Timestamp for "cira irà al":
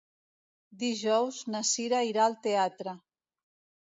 1.73-2.39